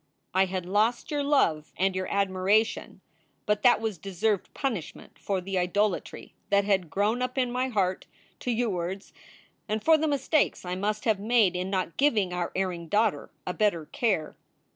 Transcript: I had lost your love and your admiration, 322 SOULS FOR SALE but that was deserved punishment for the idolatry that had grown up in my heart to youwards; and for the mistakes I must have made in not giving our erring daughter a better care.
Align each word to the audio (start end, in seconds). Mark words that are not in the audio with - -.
I 0.33 0.45
had 0.45 0.65
lost 0.65 1.11
your 1.11 1.21
love 1.23 1.71
and 1.77 1.95
your 1.95 2.07
admiration, 2.11 3.01
322 3.45 3.45
SOULS 3.45 3.45
FOR 3.45 3.45
SALE 3.45 3.45
but 3.45 3.61
that 3.61 3.81
was 3.83 3.97
deserved 4.39 4.53
punishment 4.55 5.19
for 5.19 5.39
the 5.41 5.59
idolatry 5.59 6.33
that 6.49 6.65
had 6.65 6.89
grown 6.89 7.21
up 7.21 7.37
in 7.37 7.51
my 7.51 7.67
heart 7.67 8.07
to 8.39 8.49
youwards; 8.49 9.13
and 9.69 9.83
for 9.83 9.99
the 9.99 10.07
mistakes 10.07 10.65
I 10.65 10.73
must 10.73 11.05
have 11.05 11.19
made 11.19 11.55
in 11.55 11.69
not 11.69 11.97
giving 11.97 12.33
our 12.33 12.51
erring 12.55 12.87
daughter 12.87 13.29
a 13.45 13.53
better 13.53 13.85
care. 13.85 14.35